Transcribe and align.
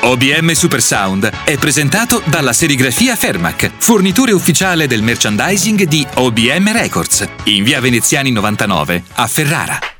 OBM 0.00 0.52
Super 0.52 0.80
Sound 0.80 1.28
è 1.44 1.58
presentato 1.58 2.22
dalla 2.26 2.52
serigrafia 2.52 3.16
Fermac, 3.16 3.72
fornitore 3.78 4.30
ufficiale 4.30 4.86
del 4.86 5.02
merchandising 5.02 5.84
di 5.84 6.06
OBM 6.14 6.72
Records, 6.72 7.28
in 7.44 7.64
via 7.64 7.80
Veneziani 7.80 8.30
99 8.30 9.02
a 9.14 9.26
Ferrara. 9.26 9.97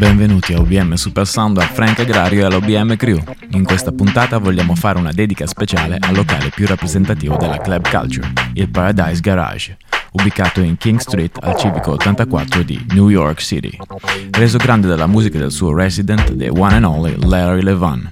Benvenuti 0.00 0.54
a 0.54 0.60
OBM 0.60 0.94
Super 0.94 1.26
Sound 1.26 1.58
a 1.58 1.60
Frank 1.60 1.98
Agrario 1.98 2.40
e 2.40 2.44
all'OBM 2.44 2.96
Crew. 2.96 3.22
In 3.50 3.64
questa 3.64 3.92
puntata 3.92 4.38
vogliamo 4.38 4.74
fare 4.74 4.98
una 4.98 5.12
dedica 5.12 5.46
speciale 5.46 5.98
al 6.00 6.14
locale 6.14 6.48
più 6.48 6.66
rappresentativo 6.66 7.36
della 7.36 7.58
club 7.58 7.86
culture, 7.86 8.32
il 8.54 8.70
Paradise 8.70 9.20
Garage, 9.20 9.76
ubicato 10.12 10.62
in 10.62 10.78
King 10.78 11.00
Street 11.00 11.36
al 11.42 11.54
civico 11.56 11.90
84 11.92 12.62
di 12.62 12.82
New 12.92 13.10
York 13.10 13.42
City. 13.42 13.76
Reso 14.30 14.56
grande 14.56 14.88
dalla 14.88 15.06
musica 15.06 15.36
del 15.36 15.52
suo 15.52 15.74
resident, 15.74 16.34
the 16.34 16.48
one 16.48 16.76
and 16.76 16.84
only 16.86 17.14
Larry 17.22 17.60
Levan. 17.60 18.10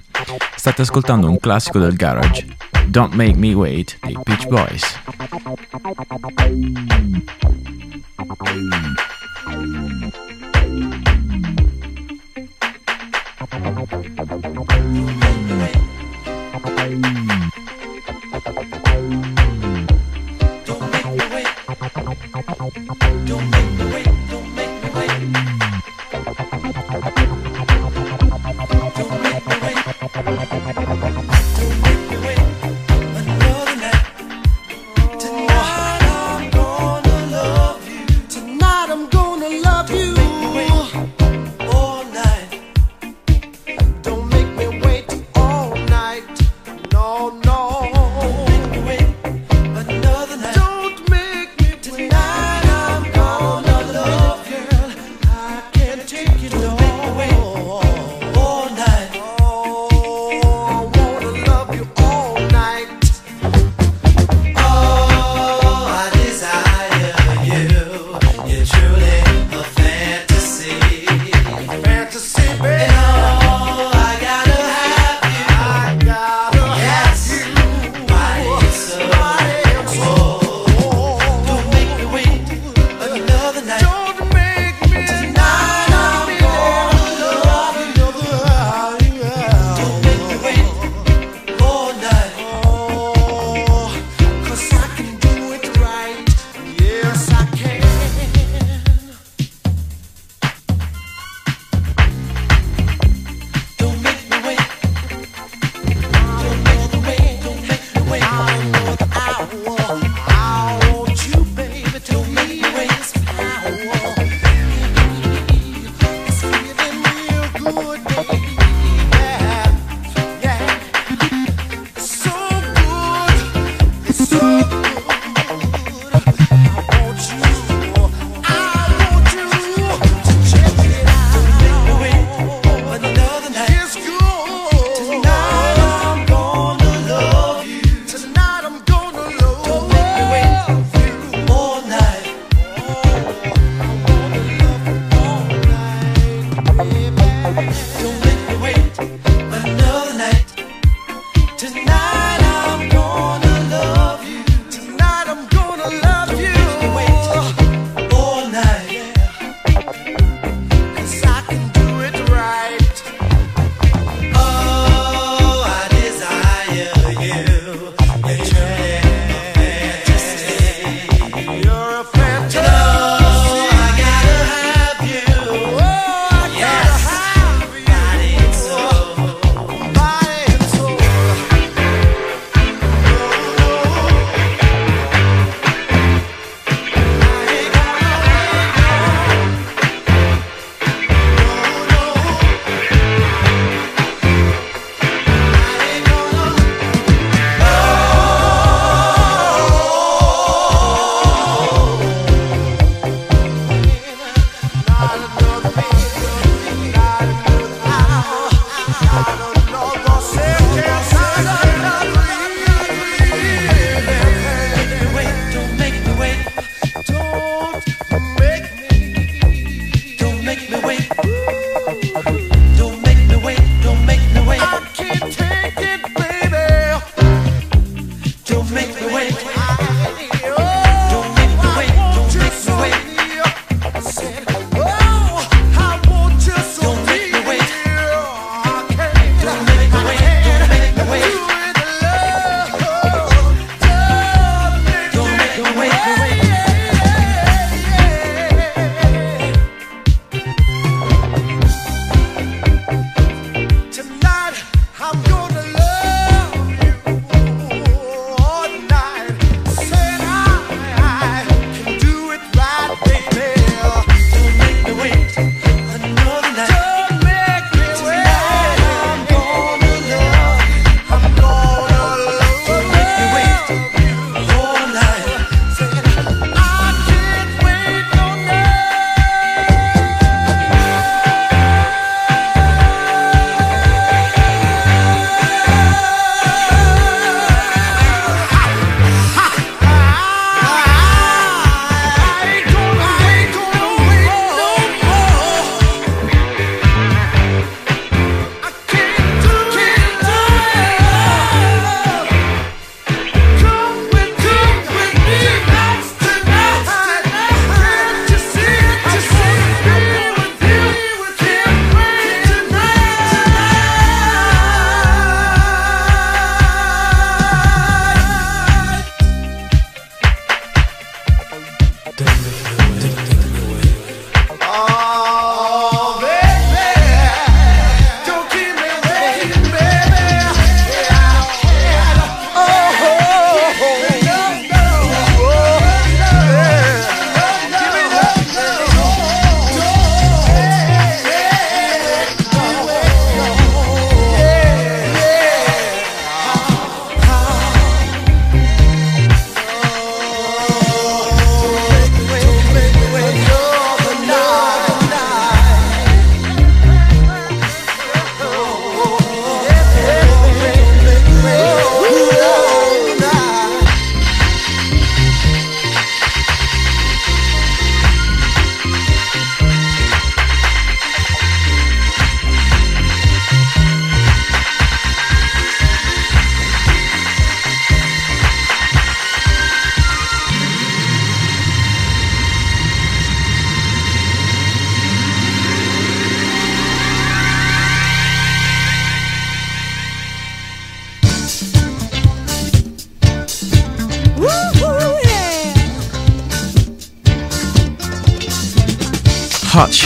State 0.57 0.83
ascoltando 0.83 1.27
un 1.27 1.39
classico 1.39 1.79
del 1.79 1.95
garage, 1.95 2.45
Don't 2.85 3.15
Make 3.15 3.35
Me 3.35 3.55
Wait 3.55 3.97
dei 4.01 4.15
Peach 4.23 4.47
Boys. 4.47 4.99
Don't 23.25 23.49
make 23.49 23.71
me 23.79 23.93
wait. 23.93 24.28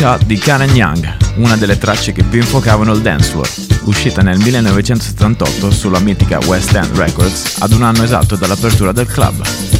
Shot 0.03 0.25
di 0.25 0.38
Karen 0.38 0.75
Young, 0.75 1.15
una 1.38 1.55
delle 1.55 1.77
tracce 1.77 2.11
che 2.11 2.23
più 2.23 2.41
infuocavano 2.41 2.91
il 2.91 3.01
dance 3.01 3.29
floor, 3.29 3.50
uscita 3.83 4.21
nel 4.21 4.38
1978 4.38 5.71
sulla 5.71 6.00
mitica 6.00 6.39
West 6.45 6.75
End 6.75 6.94
Records 6.97 7.61
ad 7.61 7.71
un 7.71 7.83
anno 7.83 8.03
esatto 8.03 8.35
dall'apertura 8.35 8.91
del 8.91 9.07
club. 9.07 9.72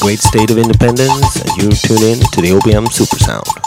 Great 0.00 0.18
state 0.18 0.50
of 0.50 0.58
independence, 0.58 1.36
and 1.36 1.48
you 1.56 1.68
tune 1.70 2.02
in 2.02 2.18
to 2.32 2.40
the 2.40 2.58
OBM 2.58 2.90
Super 2.90 3.18
Sound. 3.18 3.59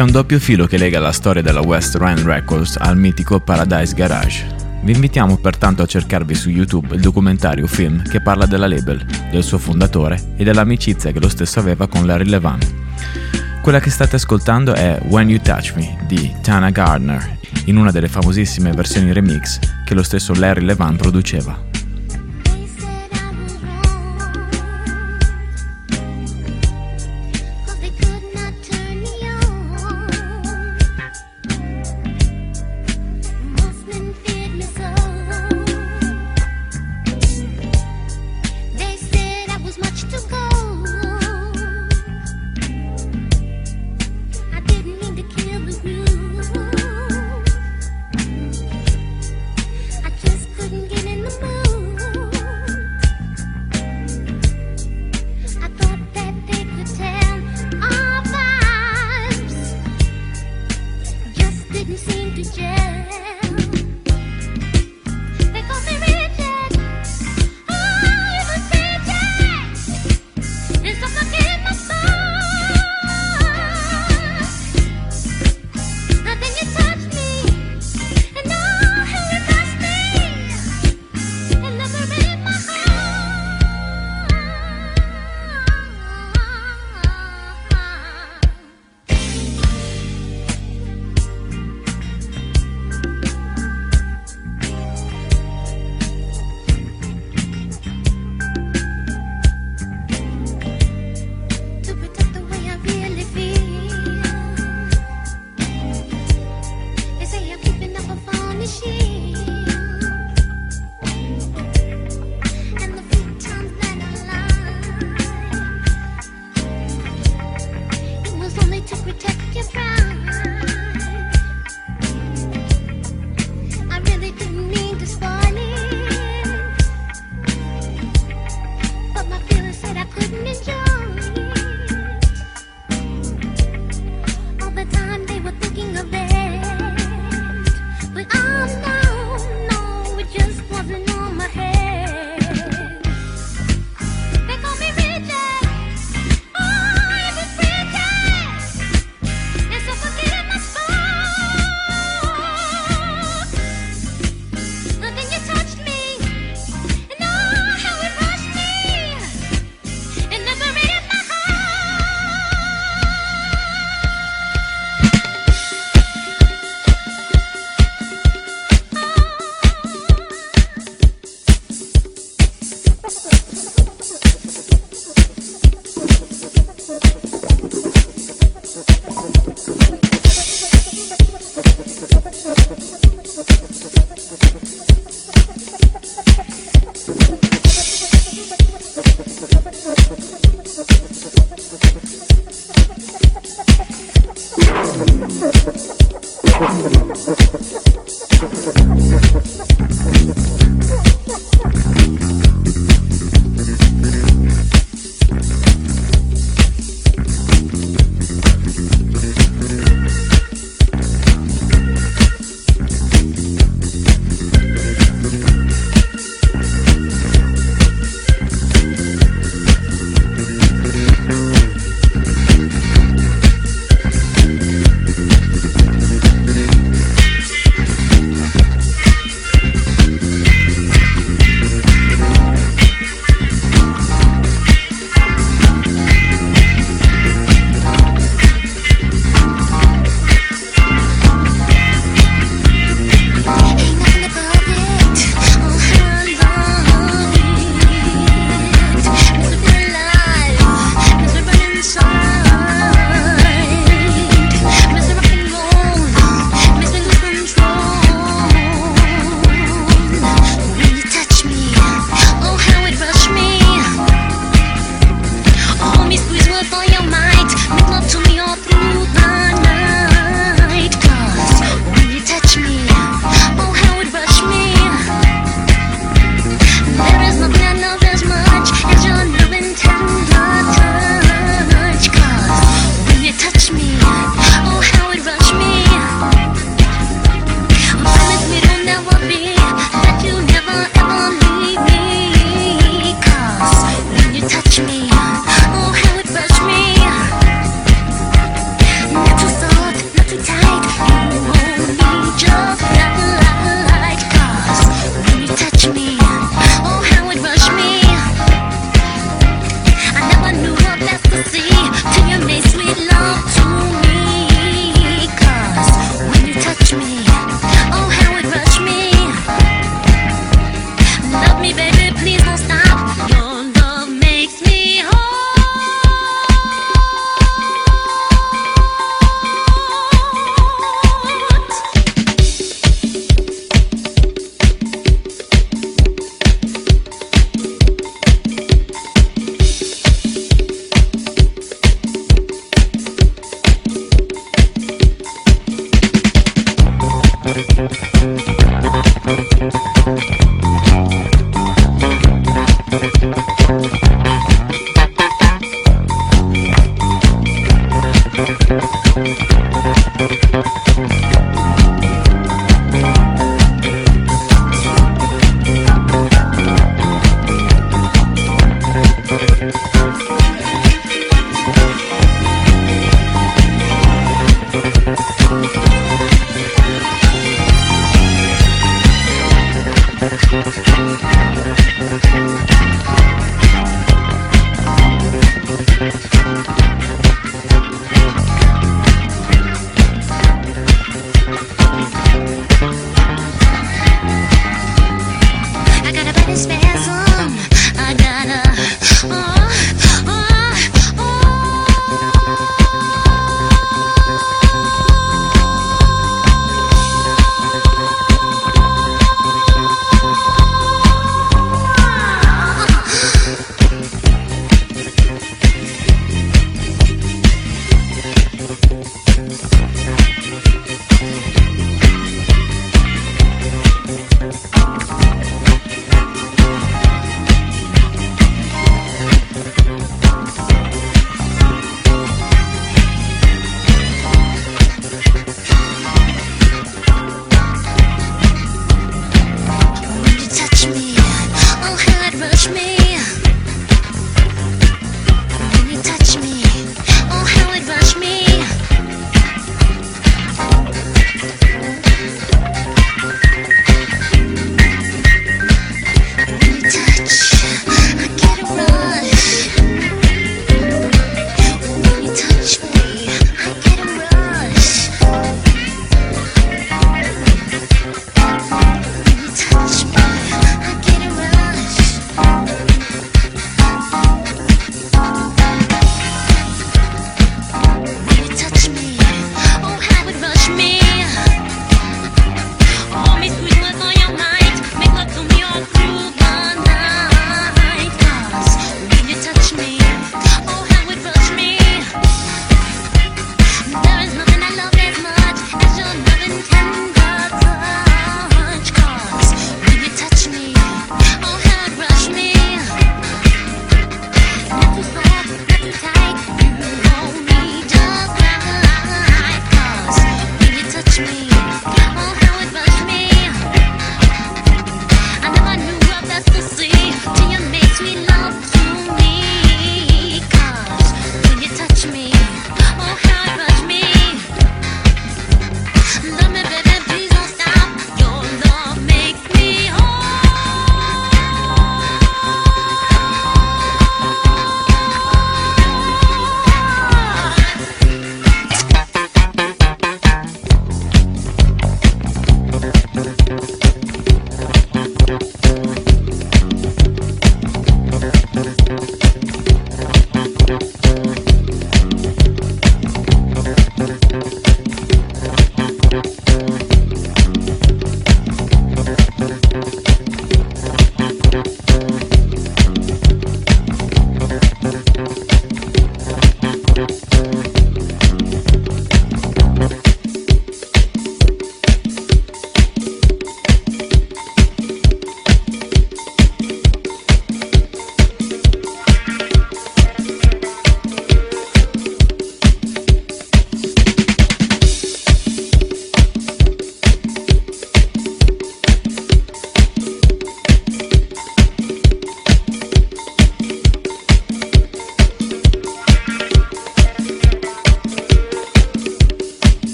C'è 0.00 0.06
un 0.06 0.12
doppio 0.12 0.38
filo 0.38 0.66
che 0.66 0.78
lega 0.78 0.98
la 0.98 1.12
storia 1.12 1.42
della 1.42 1.60
West 1.60 1.94
Rand 1.96 2.20
Records 2.20 2.78
al 2.78 2.96
mitico 2.96 3.38
Paradise 3.38 3.94
Garage. 3.94 4.46
Vi 4.80 4.92
invitiamo 4.92 5.36
pertanto 5.36 5.82
a 5.82 5.86
cercarvi 5.86 6.34
su 6.34 6.48
YouTube 6.48 6.94
il 6.94 7.02
documentario 7.02 7.66
film 7.66 8.02
che 8.04 8.22
parla 8.22 8.46
della 8.46 8.66
label, 8.66 9.04
del 9.30 9.44
suo 9.44 9.58
fondatore 9.58 10.32
e 10.38 10.44
dell'amicizia 10.44 11.12
che 11.12 11.20
lo 11.20 11.28
stesso 11.28 11.58
aveva 11.58 11.86
con 11.86 12.06
Larry 12.06 12.30
Levan. 12.30 12.60
Quella 13.60 13.78
che 13.78 13.90
state 13.90 14.16
ascoltando 14.16 14.72
è 14.72 14.98
When 15.08 15.28
You 15.28 15.38
Touch 15.42 15.74
Me 15.76 15.98
di 16.06 16.34
Tana 16.40 16.70
Gardner, 16.70 17.36
in 17.66 17.76
una 17.76 17.90
delle 17.90 18.08
famosissime 18.08 18.72
versioni 18.72 19.12
remix 19.12 19.58
che 19.84 19.92
lo 19.92 20.02
stesso 20.02 20.32
Larry 20.32 20.64
Levan 20.64 20.96
produceva. 20.96 21.69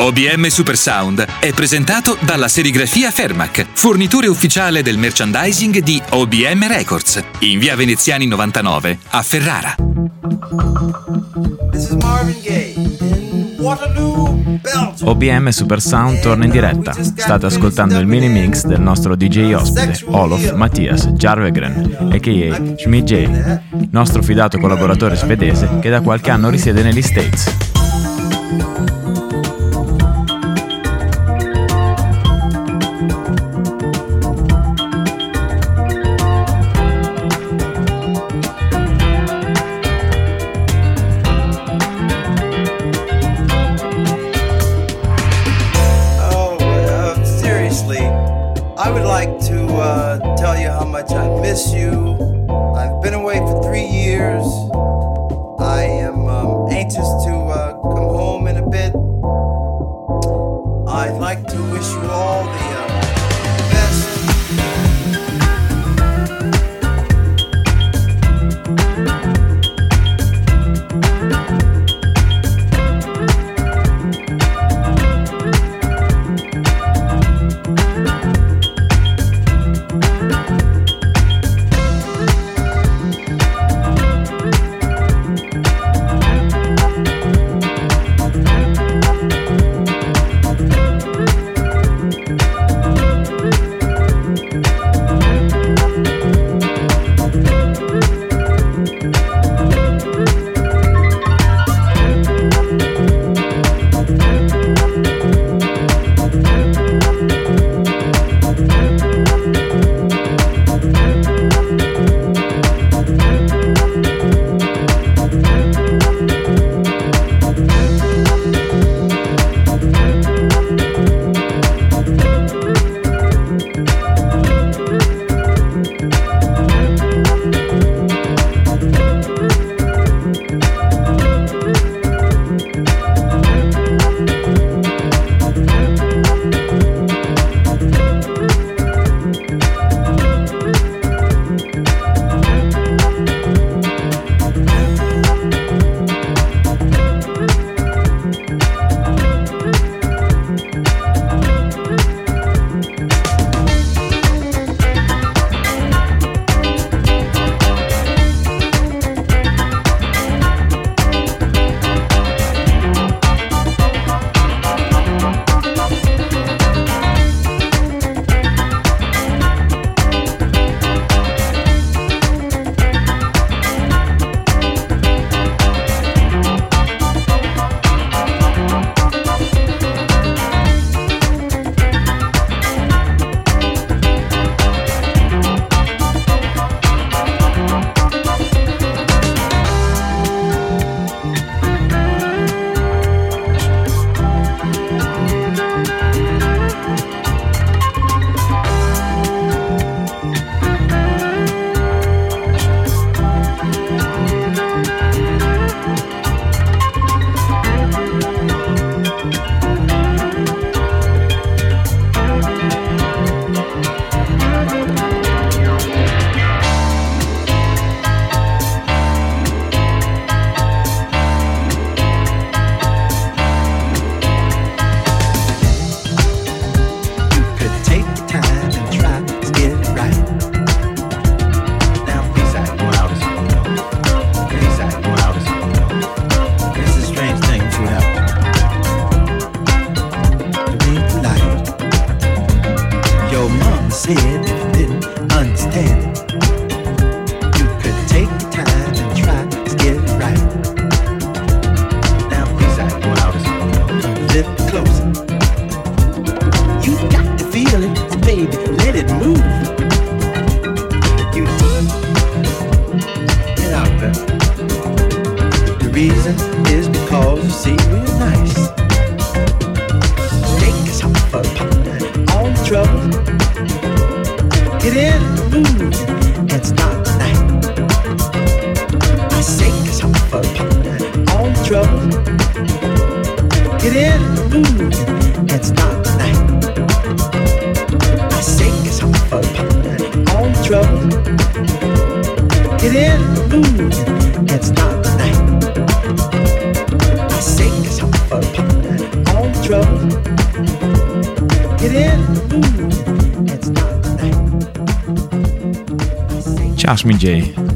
OBM 0.00 0.46
Super 0.46 0.78
Sound 0.78 1.26
è 1.40 1.52
presentato 1.52 2.16
dalla 2.22 2.48
serigrafia 2.48 3.10
Fermac, 3.10 3.66
fornitore 3.74 4.28
ufficiale 4.28 4.80
del 4.80 4.96
merchandising 4.96 5.80
di 5.80 6.00
OBM 6.08 6.66
Records, 6.66 7.22
in 7.40 7.58
via 7.58 7.76
Veneziani 7.76 8.26
99 8.26 8.98
a 9.10 9.22
Ferrara. 9.22 9.74
This 11.70 11.82
is 11.82 11.90
Marvin 12.00 12.34
Gaye 12.42 12.72
in 12.76 13.56
Waterloo, 13.58 14.42
Belgium. 14.62 14.94
OBM 15.06 15.48
Super 15.50 15.82
Sound 15.82 16.20
torna 16.20 16.46
in 16.46 16.50
diretta. 16.50 16.94
State 16.98 17.44
ascoltando 17.44 17.98
il 17.98 18.06
mini 18.06 18.30
mix 18.30 18.64
del 18.64 18.80
nostro 18.80 19.14
DJ 19.14 19.52
ospite, 19.52 20.02
Olof 20.06 20.54
Mattias 20.54 21.08
Jarvegren, 21.08 22.08
a.k.a. 22.10 22.76
Schmidt 22.78 23.04
J, 23.04 23.60
nostro 23.90 24.22
fidato 24.22 24.56
collaboratore 24.56 25.14
svedese 25.14 25.68
che 25.78 25.90
da 25.90 26.00
qualche 26.00 26.30
anno 26.30 26.48
risiede 26.48 26.82
negli 26.82 27.02
States. 27.02 27.79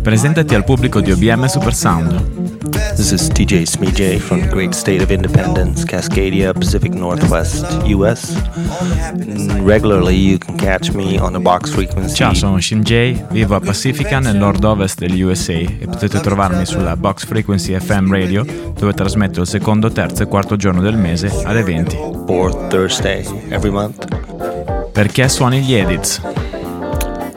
Presentati 0.02 0.54
al 0.54 0.64
pubblico 0.64 1.00
di 1.00 1.10
OBM 1.10 1.46
Super 1.46 1.74
Sound. 1.74 2.42
This 2.96 3.10
is 3.10 3.28
DJ 3.28 3.64
Smee 3.64 4.18
from 4.18 4.40
the 4.40 4.48
great 4.48 4.72
state 4.72 5.02
of 5.02 5.10
Independence, 5.10 5.84
Cascadia, 5.84 6.52
Pacific 6.52 6.92
Northwest, 6.94 7.64
US. 7.86 8.32
Mm, 8.32 9.64
Regularly, 9.66 10.14
you 10.14 10.38
can 10.38 10.56
catch 10.56 10.92
me 10.92 11.18
on 11.18 11.32
the 11.32 11.40
box 11.40 11.70
frequency. 11.70 12.14
Ciao, 12.14 12.34
sono 12.34 12.60
Shin 12.60 12.82
J, 12.82 13.26
vivo 13.30 13.54
a 13.56 13.60
Pacifica 13.60 14.18
nel 14.18 14.36
nord-ovest 14.36 14.98
degli 14.98 15.20
USA 15.22 15.52
e 15.52 15.86
potete 15.90 16.20
trovarmi 16.20 16.64
sulla 16.64 16.96
Box 16.96 17.26
Frequency 17.26 17.78
FM 17.78 18.10
Radio 18.10 18.44
dove 18.78 18.92
trasmetto 18.92 19.42
il 19.42 19.46
secondo, 19.46 19.90
terzo 19.90 20.22
e 20.22 20.26
quarto 20.26 20.56
giorno 20.56 20.80
del 20.80 20.96
mese 20.96 21.30
alle 21.44 21.62
20. 21.62 21.96
Fourth 22.26 22.68
Thursday 22.68 23.24
every 23.48 23.70
month. 23.70 24.06
Perché 24.92 25.28
suoni 25.28 25.60
gli 25.60 25.74
edits? 25.74 26.20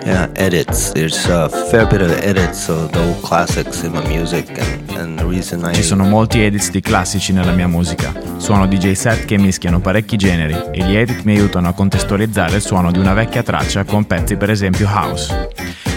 Yeah, 0.08 0.30
edits. 0.36 0.94
There's 0.94 1.26
a 1.26 1.50
fair 1.50 1.86
bit 1.86 2.00
of 2.00 2.12
edits 2.24 2.70
of 2.70 2.94
the 2.94 3.00
old 3.00 3.22
classics 3.24 3.84
in 3.84 3.92
my 3.92 4.08
music, 4.08 4.48
and, 4.58 4.90
and 4.92 5.20
the 5.20 5.26
reason 5.26 5.60
I 5.66 5.74
Ci 5.74 5.84
sono 5.84 6.06
molti 6.06 6.42
edits 6.42 6.72
di 6.72 6.80
classici 6.80 7.34
nella 7.34 7.52
mia 7.52 7.68
musica. 7.68 8.14
Suono 8.38 8.68
DJ 8.68 8.94
set 8.94 9.26
che 9.26 9.38
mischiano 9.38 9.82
parecchi 9.82 10.16
generi 10.16 10.56
e 10.72 10.82
gli 10.86 10.96
edit 10.96 11.24
mi 11.24 11.36
aiutano 11.36 11.68
a 11.68 11.74
contestualizzare 11.74 12.56
il 12.56 12.62
suono 12.62 12.90
di 12.90 13.00
una 13.00 13.12
vecchia 13.12 13.44
traccia 13.44 13.84
con 13.84 14.08
pezzi 14.08 14.38
per 14.38 14.50
esempio 14.50 14.88
house. 14.88 15.50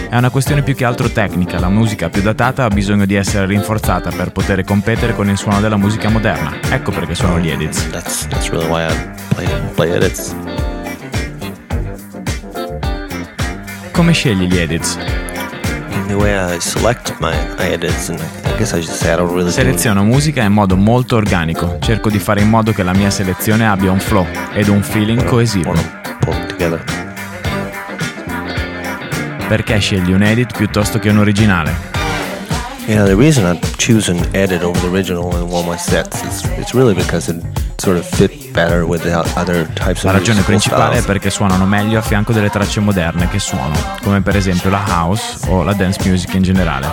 È 0.09 0.17
una 0.17 0.29
questione 0.29 0.61
più 0.61 0.75
che 0.75 0.83
altro 0.83 1.09
tecnica, 1.09 1.57
la 1.57 1.69
musica 1.69 2.09
più 2.09 2.21
datata 2.21 2.65
ha 2.65 2.67
bisogno 2.67 3.05
di 3.05 3.15
essere 3.15 3.45
rinforzata 3.45 4.09
per 4.09 4.33
poter 4.33 4.65
competere 4.65 5.15
con 5.15 5.29
il 5.29 5.37
suono 5.37 5.61
della 5.61 5.77
musica 5.77 6.09
moderna. 6.09 6.53
Ecco 6.69 6.91
perché 6.91 7.15
suono 7.15 7.39
gli 7.39 7.49
edits. 7.49 7.89
that's 7.91 8.27
that's 8.27 8.49
really 8.49 8.67
why 8.67 8.85
I 8.85 8.93
play 9.29 9.47
play 9.73 9.91
edits. 9.91 10.35
I 19.05 19.15
don't 19.15 19.29
really 19.29 19.45
do 19.45 19.51
Seleziono 19.51 20.03
musica 20.03 20.41
in 20.41 20.53
modo 20.53 20.75
molto 20.75 21.15
organico, 21.15 21.77
cerco 21.79 22.09
di 22.09 22.17
fare 22.17 22.41
in 22.41 22.49
modo 22.49 22.71
che 22.71 22.81
la 22.81 22.93
mia 22.93 23.11
selezione 23.11 23.67
abbia 23.67 23.91
un 23.91 23.99
flow 23.99 24.25
ed 24.53 24.69
un 24.69 24.81
feeling 24.81 25.23
coesivo. 25.23 25.73
Perché 29.47 29.77
scegli 29.77 30.11
un 30.11 30.23
edit 30.23 30.55
piuttosto 30.57 30.97
che 30.97 31.09
un 31.09 31.19
originale? 31.19 32.00
Yeah, 32.91 33.05
the 33.05 33.15
reason 33.15 33.45
I 33.45 33.57
choose 33.77 34.09
an 34.11 34.19
edit 34.35 34.63
over 34.63 34.77
the 34.81 34.89
original 34.89 35.33
in 35.37 35.47
one 35.49 35.61
of 35.63 35.65
my 35.65 35.77
sets 35.77 36.21
is 36.23 36.43
it's 36.57 36.73
really 36.73 36.93
because 36.93 37.29
it 37.31 37.41
sort 37.79 37.95
of 37.95 38.05
fit 38.05 38.51
better 38.51 38.85
with 38.85 39.03
the 39.03 39.15
other 39.37 39.65
types 39.75 40.03
La 40.03 40.11
of 40.11 40.17
ragione 40.17 40.41
principale 40.41 40.95
è 40.95 40.99
styles. 40.99 41.05
perché 41.05 41.29
suonano 41.29 41.65
meglio 41.65 41.99
a 41.99 42.01
fianco 42.01 42.33
delle 42.33 42.49
tracce 42.49 42.81
moderne 42.81 43.29
che 43.29 43.39
suono, 43.39 43.73
come 44.03 44.21
per 44.21 44.35
esempio 44.35 44.69
la 44.69 44.83
house 44.85 45.37
o 45.47 45.63
la 45.63 45.71
dance 45.73 46.01
music 46.03 46.33
in 46.33 46.41
generale. 46.43 46.89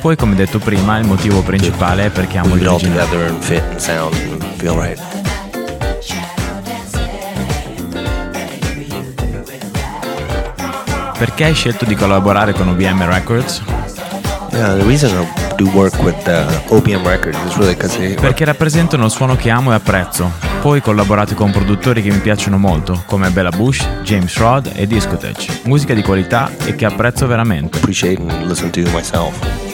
Poi, 0.00 0.14
come 0.14 0.36
detto 0.36 0.60
prima, 0.60 0.98
il 0.98 1.06
motivo 1.06 1.42
principale 1.42 2.06
è 2.06 2.10
perché 2.10 2.38
amo 2.38 2.54
and 2.54 3.40
fit 3.40 3.62
and 3.62 3.76
sound 3.78 4.14
and 4.14 4.44
feel 4.58 4.74
right. 4.74 5.00
Perché 11.18 11.44
hai 11.44 11.54
scelto 11.54 11.84
di 11.84 11.94
collaborare 11.94 12.52
con 12.52 12.68
OBM 12.68 13.04
Records? 13.06 13.62
Yeah, 14.52 14.74
the 14.76 14.84
reason 14.84 15.10
I 15.16 15.54
do 15.56 15.66
work 15.70 15.94
with 16.02 16.16
uh, 16.28 16.46
OPM 16.68 17.06
Records 17.06 17.38
is 17.46 17.56
really 17.56 17.74
because 17.74 17.96
they 17.96 18.14
Perché 18.14 18.44
rappresentano 18.44 19.06
il 19.06 19.10
suono 19.10 19.34
che 19.34 19.48
amo 19.48 19.72
e 19.72 19.76
apprezzo. 19.76 20.30
Poi 20.60 20.80
collaborato 20.80 21.34
con 21.34 21.50
produttori 21.50 22.02
che 22.02 22.10
mi 22.10 22.18
piacciono 22.20 22.58
molto, 22.58 23.02
come 23.06 23.30
Bella 23.30 23.50
Bush, 23.50 23.82
James 24.02 24.36
Rod 24.36 24.70
e 24.74 24.86
Discotech. 24.86 25.62
Musica 25.64 25.94
di 25.94 26.02
qualità 26.02 26.50
e 26.64 26.74
che 26.74 26.84
apprezzo 26.84 27.26
veramente. 27.26 27.78
appreciate 27.78 28.20
and 28.20 28.46
listen 28.46 28.70
to 28.70 28.80
myself. 28.92 29.71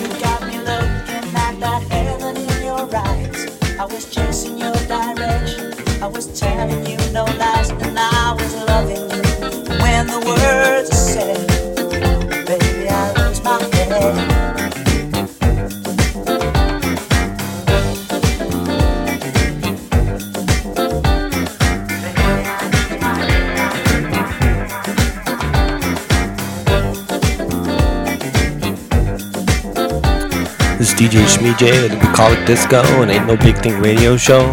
DJ 30.98 31.24
Shmee 31.26 31.56
J 31.56 31.84
of 31.84 31.92
the 31.92 31.96
Bucolic 31.96 32.44
Disco 32.44 32.82
and 33.02 33.08
Ain't 33.08 33.24
No 33.28 33.36
Big 33.36 33.56
Thing 33.58 33.80
radio 33.80 34.16
show. 34.16 34.50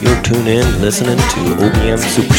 You're 0.00 0.20
tuned 0.22 0.48
in 0.48 0.80
listening 0.80 1.18
to 1.18 1.54
OBM 1.54 2.00
Super 2.00 2.34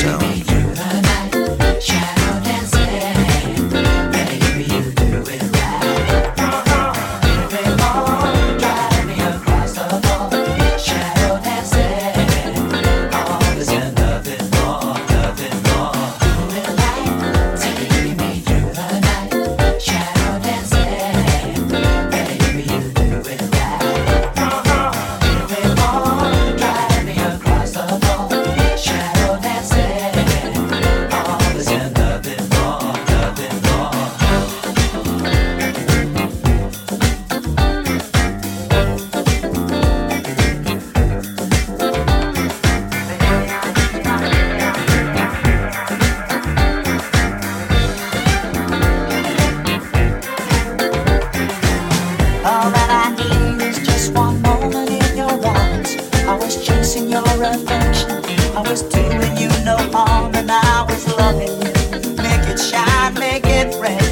All 52.46 52.70
that 52.70 52.90
I 52.92 53.10
need 53.16 53.64
is 53.64 53.80
just 53.80 54.14
one 54.14 54.40
moment 54.44 54.92
in 54.92 55.18
your 55.18 55.32
arms. 55.48 55.98
I 56.28 56.38
was 56.38 56.64
chasing 56.64 57.10
your 57.10 57.24
affection. 57.24 58.24
I 58.56 58.62
was 58.62 58.84
doing 58.84 59.36
you 59.36 59.50
no 59.66 59.78
harm, 59.92 60.36
and 60.36 60.52
I 60.52 60.86
was 60.88 61.08
loving 61.18 61.50
you. 61.50 62.14
Make 62.22 62.48
it 62.48 62.60
shine, 62.60 63.16
make 63.16 63.48
it 63.48 63.74
rain. 63.82 64.05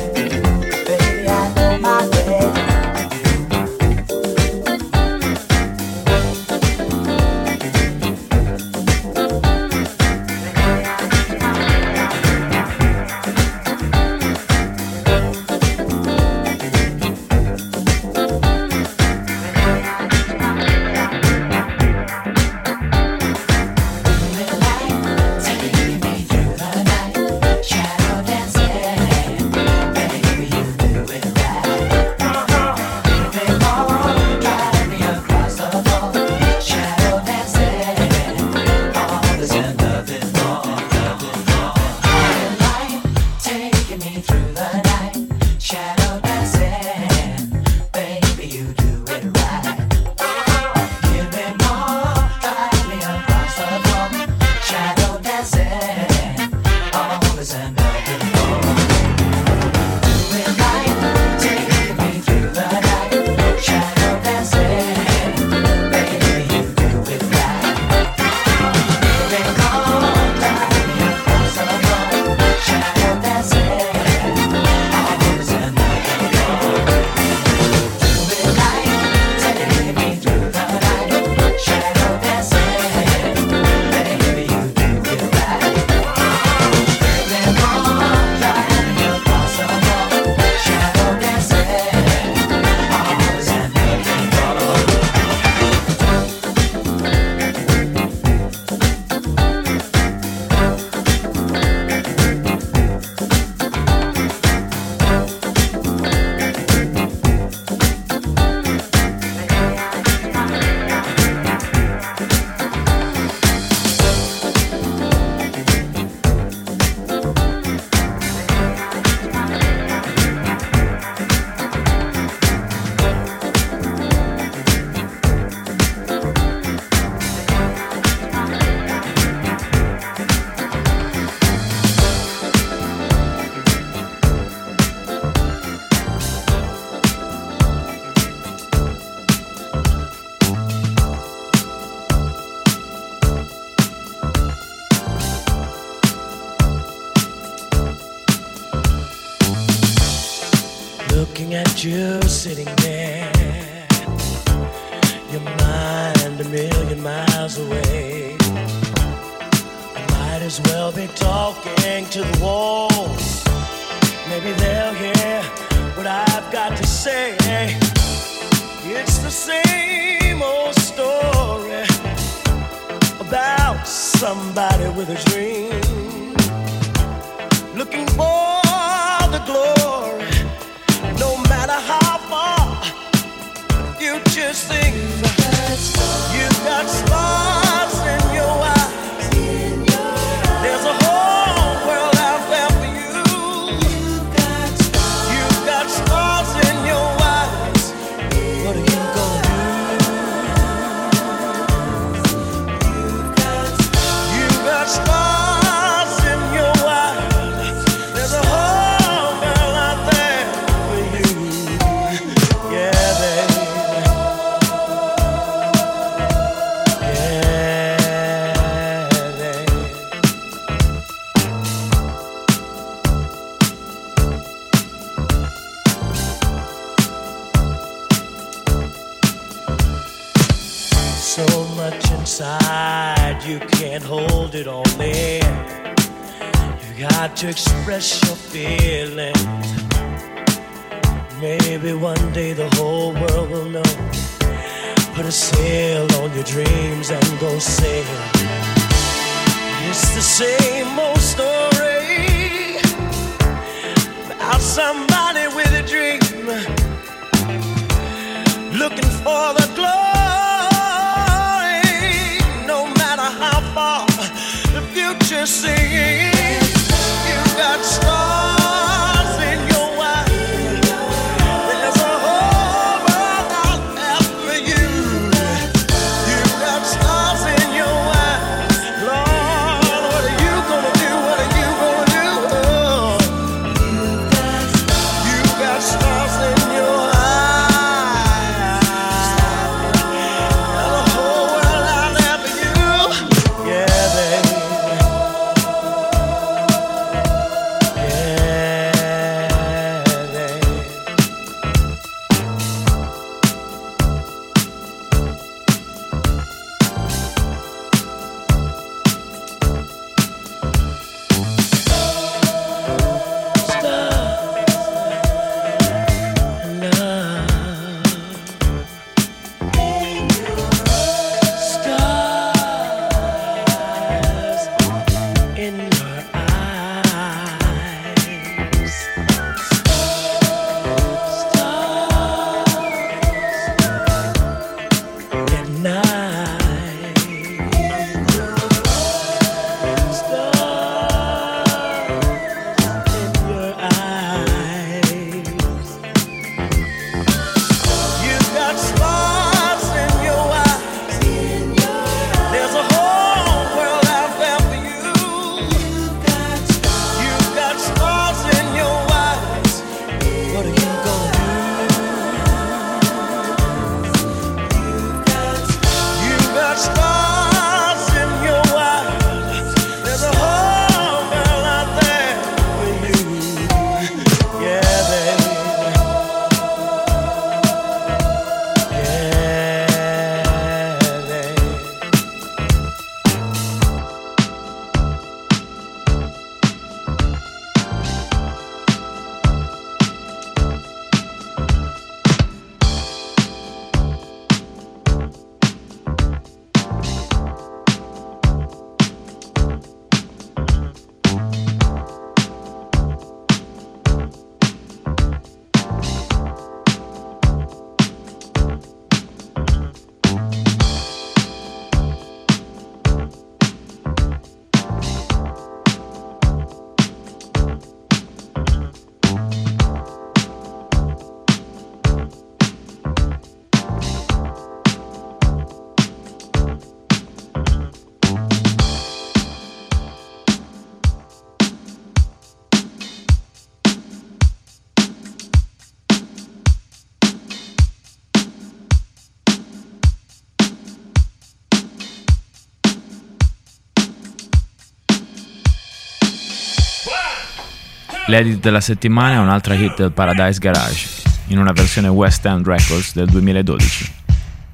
L'edit 448.34 448.62
della 448.62 448.82
settimana 448.82 449.36
è 449.36 449.38
un'altra 449.38 449.76
hit 449.76 449.96
del 449.98 450.12
Paradise 450.12 450.58
Garage, 450.58 451.08
in 451.50 451.60
una 451.60 451.72
versione 451.72 452.08
West 452.08 452.44
End 452.48 452.66
Records 452.66 453.14
del 453.14 453.28
2012. 453.28 454.12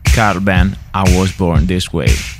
Carl 0.01 0.39
Ben, 0.39 0.73
I 0.93 1.13
Was 1.13 1.35
Born 1.35 1.65
This 1.65 1.91
Way. 1.91 2.38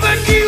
keep 0.00 0.18
a 0.18 0.24
keep 0.24 0.39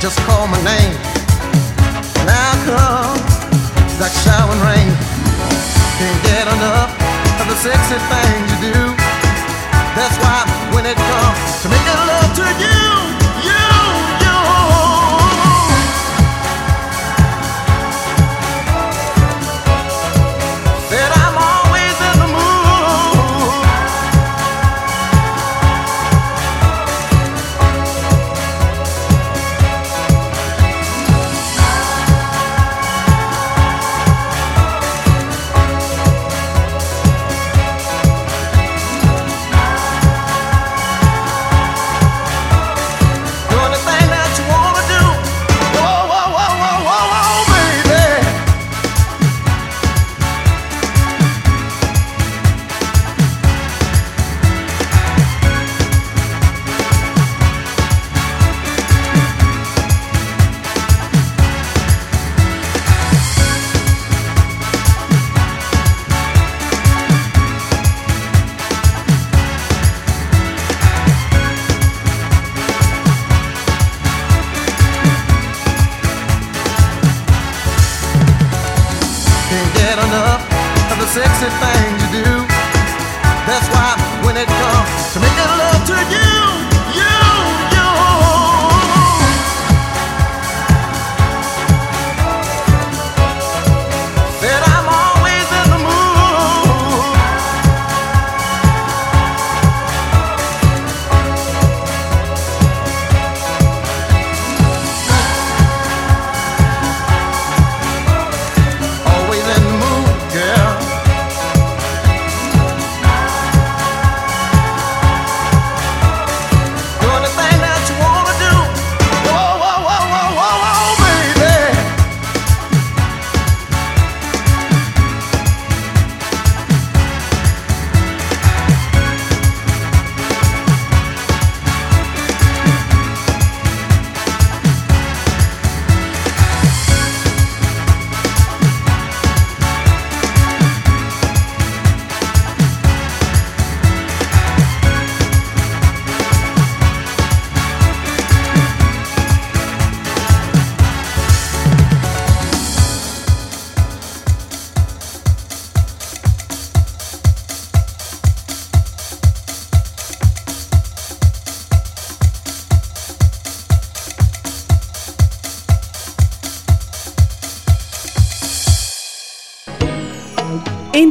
Just 0.07 0.20
call 0.20 0.46
my 0.46 0.62
name. 0.62 0.94
Now 2.30 2.52
come 2.62 3.18
like 3.98 4.14
showering 4.22 4.62
rain. 4.62 4.94
Can't 5.98 6.22
get 6.22 6.46
enough 6.46 6.94
of 7.40 7.46
the 7.50 7.57
sexy 7.57 7.98
things 7.98 8.36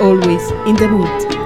always 0.00 0.50
in 0.66 0.74
the 0.76 0.88
mood. 0.88 1.37